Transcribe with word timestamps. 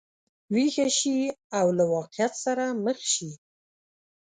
ویښه 0.53 0.87
شي 0.97 1.17
او 1.59 1.67
له 1.77 1.83
واقعیت 1.93 2.33
سره 2.45 2.65
مخ 2.85 2.99
شي. 3.13 3.31